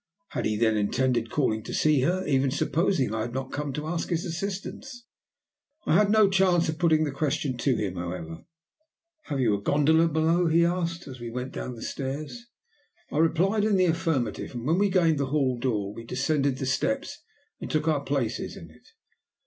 [0.29, 3.85] Had he then intended calling to see her, even supposing I had not come to
[3.85, 5.05] ask his assistance?
[5.85, 8.43] I had no chance of putting the question to him, however.
[9.25, 12.47] "Have you a gondola below?" he asked, as we went down the stairs.
[13.11, 16.65] I replied in the affirmative; and when we gained the hall door we descended the
[16.65, 17.19] steps
[17.59, 18.87] and took our places in it.